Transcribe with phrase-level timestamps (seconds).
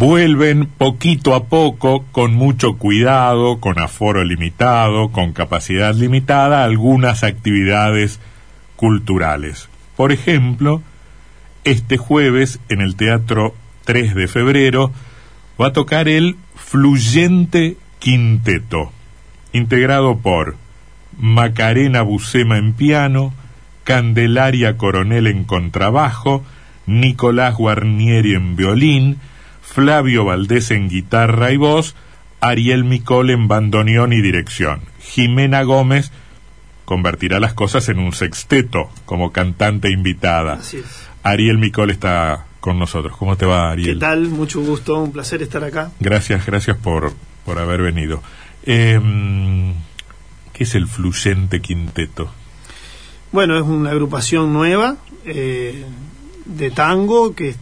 [0.00, 8.18] Vuelven poquito a poco, con mucho cuidado, con aforo limitado, con capacidad limitada, algunas actividades
[8.76, 9.68] culturales.
[9.98, 10.80] Por ejemplo,
[11.64, 14.90] este jueves en el Teatro 3 de febrero
[15.60, 18.92] va a tocar el Fluyente Quinteto,
[19.52, 20.56] integrado por
[21.18, 23.34] Macarena Bucema en piano,
[23.84, 26.42] Candelaria Coronel en contrabajo,
[26.86, 29.18] Nicolás Guarnieri en violín,
[29.62, 31.94] Flavio Valdés en guitarra y voz,
[32.40, 34.82] Ariel Micol en bandoneón y dirección.
[35.00, 36.10] Jimena Gómez
[36.84, 40.58] convertirá las cosas en un sexteto como cantante invitada.
[41.22, 43.16] Ariel Micol está con nosotros.
[43.16, 43.94] ¿Cómo te va, Ariel?
[43.94, 44.28] ¿Qué tal?
[44.28, 45.92] Mucho gusto, un placer estar acá.
[46.00, 47.12] Gracias, gracias por,
[47.44, 48.22] por haber venido.
[48.64, 49.74] Em,
[50.52, 52.30] ¿Qué es el Fluyente Quinteto?
[53.32, 55.84] Bueno, es una agrupación nueva eh,
[56.44, 57.54] de tango que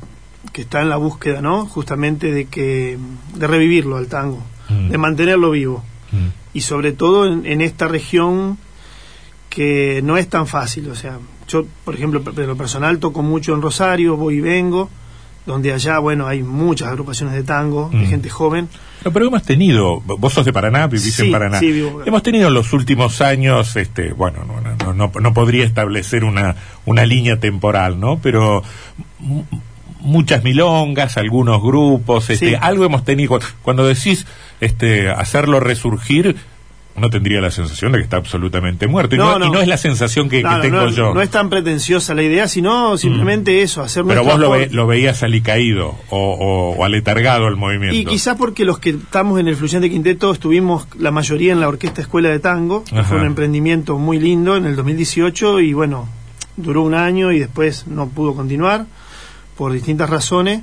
[0.53, 1.67] que está en la búsqueda, ¿no?
[1.67, 2.99] Justamente de que
[3.35, 4.89] de revivirlo al tango, mm.
[4.89, 5.85] de mantenerlo vivo.
[6.13, 6.29] Mm.
[6.55, 8.59] Y sobre todo en, esta región
[9.51, 13.55] que no es tan fácil, o sea, yo, por ejemplo, de lo personal toco mucho
[13.55, 14.91] en Rosario, voy y vengo,
[15.47, 18.09] donde allá, bueno, hay muchas agrupaciones de tango, de mm.
[18.09, 18.69] gente joven.
[19.03, 21.59] pero hemos tenido, vos sos de Paraná, vivís en Paraná.
[21.59, 26.55] Sí, hemos tenido en los últimos años, este, bueno, no, no, no, podría establecer una,
[26.85, 28.19] una línea temporal, ¿no?
[28.21, 28.63] Pero
[30.01, 33.39] muchas milongas, algunos grupos, este, algo hemos tenido.
[33.63, 34.27] Cuando decís
[34.61, 36.37] este, hacerlo resurgir,
[36.99, 39.15] uno tendría la sensación de que está absolutamente muerto.
[39.15, 41.15] Y no, es la sensación que, tengo yo.
[41.15, 43.65] No es tan pretenciosa la idea, sino simplemente mm.
[43.65, 47.97] eso, hacer Pero vos lo, lo, veías alicaído o, o, aletargado el movimiento.
[47.97, 51.69] Y quizás porque los que estamos en el Fluyente Quinteto estuvimos la mayoría en la
[51.69, 56.09] Orquesta Escuela de Tango, que fue un emprendimiento muy lindo en el 2018 y bueno,
[56.57, 58.87] duró un año y después no pudo continuar
[59.59, 60.63] por distintas razones.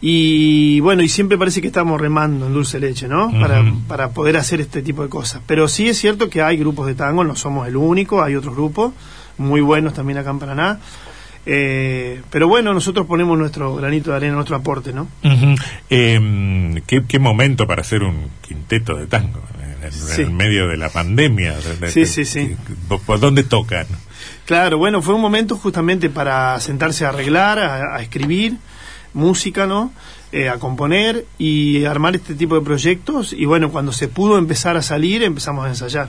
[0.00, 3.32] Y bueno, y siempre parece que estamos remando en dulce leche, ¿no?
[3.40, 5.40] para, para poder hacer este tipo de cosas.
[5.46, 8.54] Pero sí es cierto que hay grupos de tango, no somos el único, hay otros
[8.54, 8.92] grupos
[9.38, 10.78] muy buenos también acá en Paraná.
[11.46, 15.08] Eh, pero bueno, nosotros ponemos nuestro granito de arena, nuestro aporte, ¿no?
[15.90, 19.42] Em, ¿qué, momento para hacer un quinteto de tango
[20.18, 21.54] en, medio de la pandemia.
[21.88, 22.56] sí, sí, sí.
[23.06, 23.86] ¿Por dónde tocan?
[24.46, 28.56] Claro, bueno, fue un momento justamente para sentarse a arreglar, a, escribir
[29.12, 29.92] música, ¿no?
[30.32, 33.32] Eh, a componer y armar este tipo de proyectos.
[33.32, 36.08] Y bueno, cuando se pudo empezar a salir, empezamos a ensayar.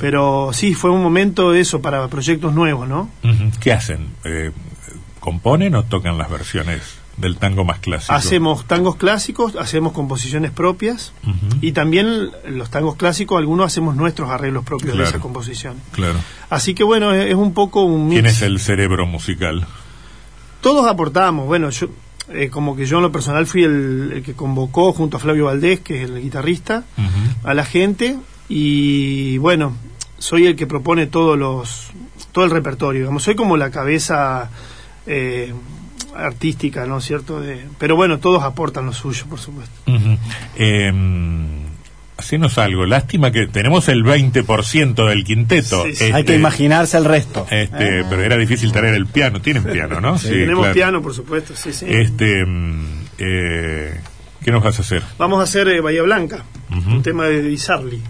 [0.00, 3.10] Pero sí, fue un momento de eso para proyectos nuevos, ¿no?
[3.60, 4.08] ¿Qué hacen?
[4.24, 4.50] Eh,
[5.20, 6.98] ¿Componen o tocan las versiones?
[7.16, 8.12] Del tango más clásico.
[8.12, 11.12] Hacemos tangos clásicos, hacemos composiciones propias
[11.60, 15.76] y también los tangos clásicos, algunos hacemos nuestros arreglos propios de esa composición.
[15.92, 16.18] Claro.
[16.50, 18.10] Así que bueno, es, un poco un...
[18.10, 19.66] ¿Quién es el cerebro musical?
[20.60, 21.88] Todos aportamos, bueno, yo
[22.28, 25.80] eh, como que yo en lo personal fui el, que convocó junto a Flavio Valdés,
[25.80, 26.84] que es el guitarrista,
[27.44, 28.18] a la gente
[28.48, 29.76] y bueno,
[30.18, 31.88] soy el que propone todos los
[32.32, 34.50] todo el repertorio, digamos, soy como la cabeza
[35.06, 35.54] eh,
[36.16, 37.40] artística, ¿no es cierto?
[37.40, 39.74] De, pero bueno, todos aportan lo suyo, por supuesto.
[40.56, 41.66] Em,
[42.16, 42.86] hacenos algo.
[42.86, 45.82] Lástima que tenemos el 20% del quinteto.
[45.82, 47.46] Hay que este, imaginarse el resto.
[47.50, 49.40] Este, Pero era difícil traer el piano.
[49.40, 50.18] Tienen piano, ¿no?
[50.26, 51.54] Sí, tenemos piano, por supuesto.
[51.54, 51.86] Sí, sí.
[51.88, 52.84] Este, em,
[53.18, 54.00] eh,
[54.46, 55.02] ¿Qué nos vas a hacer?
[55.18, 58.00] Vamos a hacer eh, Bahía Blanca, un tema de Disarli.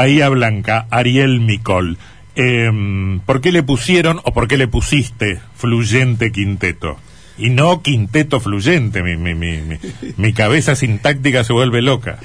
[0.00, 1.98] Bahía Blanca, Ariel Micol.
[2.34, 6.96] Em, ¿Por qué le pusieron o por qué le pusiste Fluyente Quinteto?
[7.36, 9.78] Y no quinteto fluyente, mi, mi, mi, mi,
[10.18, 12.18] mi cabeza sintáctica se vuelve loca.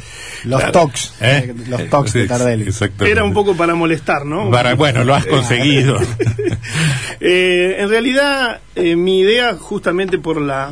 [0.45, 1.53] Los tocs, ¿Eh?
[1.69, 2.63] los tocs Sí, de Tardelli.
[2.67, 3.11] exactamente.
[3.11, 4.49] Era un poco para molestar, ¿no?
[4.51, 5.99] Para- bueno, lo has conseguido.
[7.21, 10.71] Eh, en realidad, eh, mi idea, justamente por la,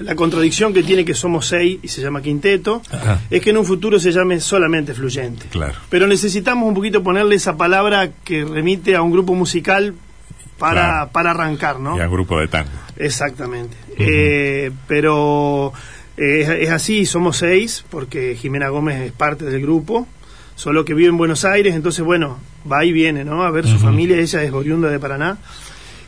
[0.00, 3.20] la contradicción que tiene que somos seis y se llama quinteto, Ajá.
[3.30, 5.46] es que en un futuro se llame solamente fluyente.
[5.50, 5.74] Claro.
[5.88, 9.94] Pero necesitamos un poquito ponerle esa palabra que remite a un grupo musical
[10.58, 11.10] para, Claro.
[11.12, 11.96] para arrancar, ¿no?
[11.96, 12.70] Y grupo de tango.
[12.96, 13.76] Exactamente.
[13.98, 15.72] Eh, pero
[16.16, 20.06] eh, es, es así, somos seis, porque Jimena Gómez es parte del grupo,
[20.56, 22.38] solo que vive en Buenos Aires, entonces, bueno,
[22.70, 23.42] va y viene, ¿no?
[23.42, 25.38] A ver su familia, ella es oriunda de Paraná.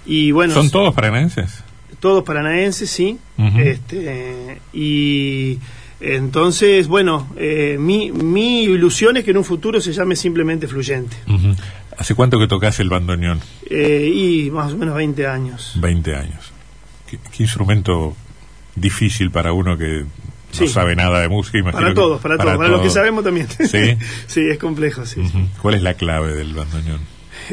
[0.05, 1.62] Y bueno, ¿Son todos paranaenses?
[2.02, 3.16] Todos paranaenses, sí.
[3.56, 5.58] Este, y
[6.00, 11.16] entonces, bueno, eh, mi, mi ilusión es que en un futuro se llame simplemente Fluyente.
[11.96, 13.40] ¿Hace cuánto que tocas el bandoneón?
[13.70, 15.75] Eh, y más o menos 20 años.
[15.76, 16.52] 20 años.
[17.08, 18.16] ¿Qué, qué instrumento
[18.75, 20.05] difícil para uno que
[20.50, 20.64] Sí.
[20.64, 21.58] no sabe nada de música?
[21.58, 22.94] imagino Para todos, para, todos, para los que todos.
[22.94, 23.46] sabemos también.
[23.48, 23.96] ¿Sí?
[24.26, 25.22] sí, es complejo, sí.
[25.62, 27.00] ¿Cuál es la clave del bandoneón?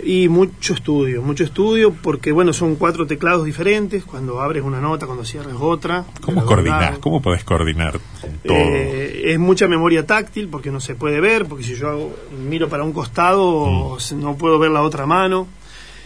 [0.03, 5.05] Y mucho estudio, mucho estudio, porque bueno, son cuatro teclados diferentes, cuando abres una nota,
[5.05, 6.05] cuando cierres otra.
[6.21, 6.99] ¿Cómo coordinás?
[6.99, 7.99] ¿Cómo podés coordinar
[8.45, 8.57] todo?
[8.57, 12.15] Eh, es mucha memoria táctil, porque no se puede ver, porque si yo hago-
[12.47, 14.19] miro para un costado, Mm.
[14.21, 15.47] no puedo ver la otra mano.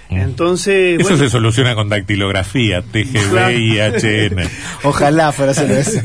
[0.09, 0.17] Mm.
[0.17, 3.51] Entonces, Eso bueno, se soluciona con dactilografía, TGV Claro.
[3.57, 4.47] y HN.
[4.83, 5.99] Ojalá fuera solo eso.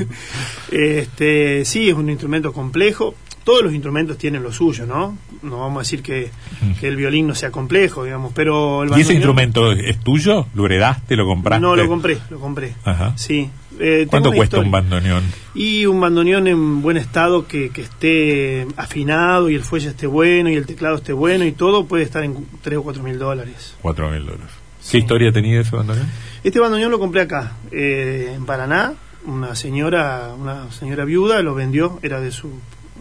[0.71, 3.15] este, sí, es un instrumento complejo.
[3.49, 5.17] Todos los instrumentos tienen lo suyo, ¿no?
[5.41, 6.31] No vamos a decir que,
[6.79, 8.91] que el violín no sea complejo, digamos, pero el.
[8.95, 10.49] ¿Y ese instrumento es tuyo?
[10.55, 11.17] ¿Lo heredaste?
[11.17, 11.63] ¿Lo compraste?
[11.63, 12.75] No, lo compré, lo compré.
[12.85, 13.15] Ajá.
[13.17, 13.49] Sí.
[13.81, 15.25] Eh, ¿Cuánto cuesta un bandoneón?
[15.55, 20.51] Y un bandoneón en buen estado que, que esté afinado y el fuelle esté bueno
[20.51, 23.77] y el teclado esté bueno y todo puede estar en 3 o 4 mil dólares.
[23.81, 24.51] Cuatro mil dólares.
[24.79, 24.91] Sí.
[24.91, 26.07] ¿Qué historia tenía ese bandoneón?
[26.45, 28.93] Este bandoneón lo compré acá, eh, en Paraná.
[29.25, 32.53] Una señora, una señora viuda lo vendió, era de su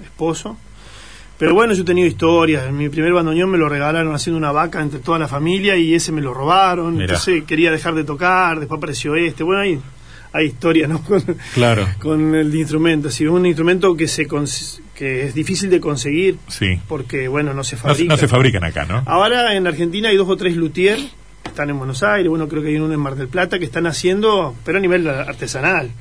[0.04, 0.58] esposo.
[1.38, 2.72] Pero bueno, yo he tenido historias.
[2.72, 6.12] Mi primer bandoneón me lo regalaron haciendo una vaca entre toda la familia y ese
[6.12, 6.94] me lo robaron.
[6.94, 7.06] Mirá.
[7.06, 9.44] Entonces quería dejar de tocar, después apareció este.
[9.44, 9.80] Bueno, hay,
[10.34, 11.02] hay historias, ¿no?
[11.04, 11.22] Con,
[11.54, 11.88] Claro.
[12.00, 13.12] con el instrumento.
[13.12, 16.80] Si es un instrumento que se cons- que es difícil de conseguir Sí.
[16.88, 18.14] porque bueno no se No, fabrica.
[18.16, 19.04] no se fabrican acá, ¿no?
[19.06, 22.64] Ahora en Argentina hay dos o tres luthier que están en Buenos Aires, bueno creo
[22.64, 25.92] que hay uno en Mar del Plata que están haciendo, pero a nivel artesanal.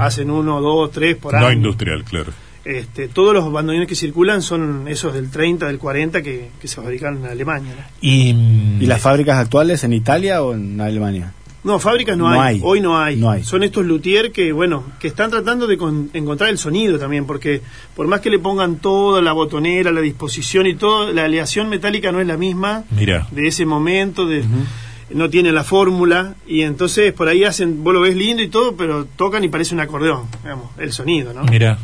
[0.00, 1.52] Hacen uno, dos, tres por No año.
[1.58, 2.32] industrial, claro.
[2.68, 6.74] Este, todos los bandoneones que circulan son esos del 30, del 40 que, que se
[6.76, 7.72] fabrican en Alemania.
[7.78, 7.82] ¿no?
[8.00, 11.32] Y, mm, ¿Y las fábricas actuales en Italia o en Alemania?
[11.62, 12.56] No, fábricas no, No hay.
[12.56, 12.60] hay.
[12.64, 13.16] Hoy no hay.
[13.16, 13.44] No hay.
[13.44, 17.60] Son estos luthier que, bueno, que están tratando de con- encontrar el sonido también, porque
[17.94, 22.10] por más que le pongan toda la botonera, la disposición y todo, la aleación metálica
[22.12, 23.28] no es la misma Mira.
[23.30, 24.44] de ese momento, de,
[25.10, 28.76] no tiene la fórmula, y entonces por ahí hacen, vos lo ves lindo y todo,
[28.76, 31.42] pero tocan y parece un acordeón, digamos, el sonido, ¿no?
[31.44, 31.78] Mira.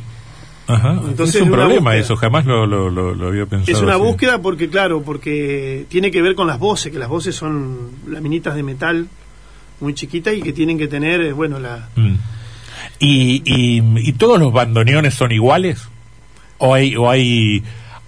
[0.67, 1.01] Ajá.
[1.09, 2.01] Entonces, es un una problema búsqueda.
[2.01, 3.77] eso, jamás lo, lo, lo, lo había pensado.
[3.77, 4.03] Es una así.
[4.03, 8.55] búsqueda porque, claro, porque tiene que ver con las voces, que las voces son laminitas
[8.55, 9.09] de metal
[9.81, 12.15] muy chiquitas y que tienen que tener, eh, bueno, la, Mm.
[13.01, 15.89] ¿Y, y, ¿Y todos los bandoneones son iguales?
[16.59, 17.63] ¿O hay, o hay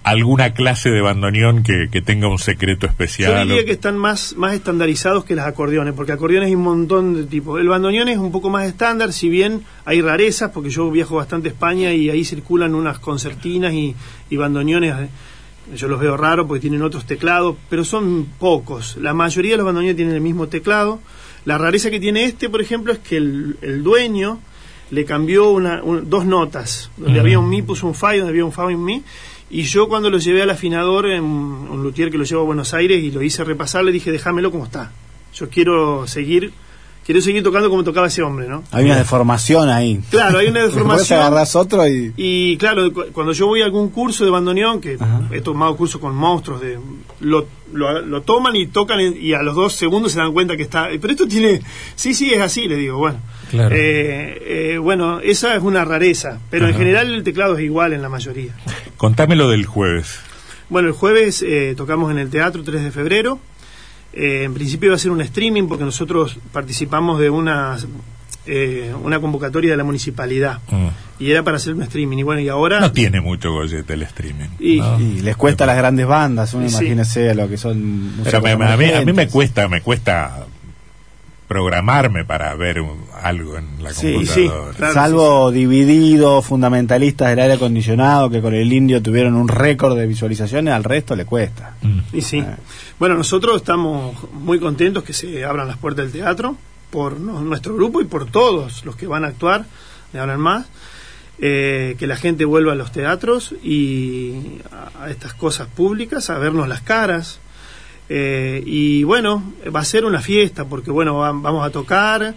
[0.05, 3.47] alguna clase de bandoneón que, que tenga un secreto Yo especial?
[3.47, 7.15] diría o- que están más, más estandarizados que los acordeones, porque acordeones hay un montón
[7.15, 7.59] de tipos.
[7.59, 11.49] El bandoneón es un poco más estándar, si bien hay rarezas, porque yo viajo bastante
[11.49, 13.95] a España y ahí circulan unas concertinas y,
[14.29, 15.07] y bandoneones, eh,
[15.75, 18.97] yo los veo raros porque tienen otros teclados, pero son pocos.
[18.97, 20.99] La mayoría de los bandoneones tienen el mismo teclado.
[21.45, 24.39] La rareza que tiene este, por ejemplo, es que el, el dueño
[24.91, 28.29] le cambió una, un- dos notas, donde había un mi, puso un fa y donde
[28.29, 29.01] había un fa y un mi.
[29.49, 32.73] Y yo cuando lo llevé al afinador, en un luthier que lo llevo a Buenos
[32.73, 34.91] Aires y lo hice repasar, le dije, déjamelo como está.
[35.35, 36.51] Yo quiero seguir,
[37.05, 38.63] quiero seguir tocando como tocaba ese hombre, ¿no?
[38.71, 39.99] Hay una deformación ahí.
[40.09, 41.19] Claro, hay una Después deformación.
[41.19, 42.13] agarrás otro y...
[42.17, 45.21] Y claro, cu- cuando yo voy a algún curso de bandoneón, que Ajá.
[45.31, 46.79] he tomado curso con monstruos, de,
[47.19, 50.57] lo, lo, lo toman y tocan y- y a los dos segundos se dan cuenta
[50.57, 50.87] que está...
[50.99, 51.61] Pero esto tiene...
[51.95, 53.19] Sí, sí, es así, le digo, bueno.
[53.51, 53.75] Claro.
[53.75, 58.01] Eh, eh, bueno, esa es una rareza, pero en general el teclado es igual en
[58.01, 58.55] la mayoría.
[59.05, 60.19] Contame lo del jueves.
[60.69, 63.39] Bueno, el jueves eh, tocamos en el teatro 3 de febrero.
[64.13, 67.77] Eh, en principio iba a ser un streaming porque nosotros participamos de una,
[68.47, 70.87] eh, una convocatoria de la municipalidad Mm.
[71.19, 72.17] y era para hacer un streaming.
[72.19, 72.79] Y bueno, y ahora...
[72.79, 74.49] No tiene mucho gollete el streaming.
[74.59, 74.99] Y- ¿no?
[74.99, 76.75] Y les cuesta a las grandes bandas, uno Sí.
[76.75, 78.11] imagínese lo que son...
[78.23, 80.45] Pero me- a, mí, a mí me cuesta, me cuesta
[81.47, 84.73] programarme para ver un- algo en la Sí, sí, computadora.
[84.77, 84.93] claro.
[84.93, 90.73] Salvo divididos, fundamentalistas del aire acondicionado, que con el indio tuvieron un récord de visualizaciones,
[90.73, 91.75] al resto le cuesta.
[91.81, 91.99] Mm.
[92.13, 92.39] Y sí.
[92.45, 92.57] Ah.
[92.99, 96.57] Bueno, nosotros estamos muy contentos que se abran las puertas del teatro
[96.89, 99.65] por no- nuestro grupo y por todos los que van a actuar,
[100.13, 100.65] de ahora en más.
[101.37, 106.37] Eh, que la gente vuelva a los teatros y a, a estas cosas públicas, a
[106.37, 107.39] vernos las caras.
[108.09, 112.35] Eh, y bueno, va a ser una fiesta porque bueno, va- vamos a tocar,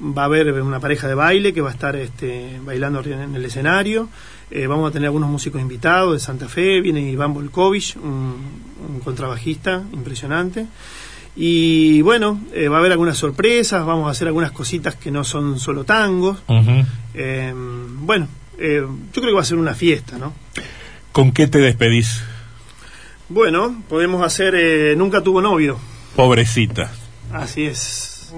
[0.00, 3.44] va a haber una pareja de baile que va a estar este, bailando en el
[3.44, 4.08] escenario.
[4.50, 8.36] Eh, vamos a tener algunos músicos invitados de Santa Fe, viene Iván Volkovich, un,
[8.94, 10.66] un contrabajista impresionante.
[11.36, 15.22] Y bueno, eh, va a haber algunas sorpresas, vamos a hacer algunas cositas que no
[15.24, 16.38] son solo tangos.
[17.14, 18.26] Eh, bueno,
[18.58, 18.82] eh,
[19.12, 20.32] yo creo que va a ser una fiesta, ¿no?
[21.12, 22.22] ¿Con qué te despedís,
[23.28, 25.78] Bueno, podemos hacer eh, Nunca tuvo novio.
[26.16, 26.90] pobrecita?
[27.32, 28.32] Así es.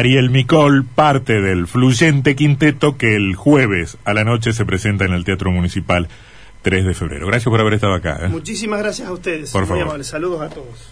[0.00, 5.12] Ariel Micol, parte del fluyente quinteto que el jueves a la noche se presenta en
[5.12, 6.08] el Teatro Municipal
[6.62, 7.26] 3 de febrero.
[7.26, 8.18] Gracias por haber estado acá.
[8.22, 8.28] ¿eh?
[8.28, 9.50] Muchísimas gracias a ustedes.
[9.50, 9.82] Por Muy favor.
[9.84, 10.06] amables.
[10.06, 10.90] Saludos a todos.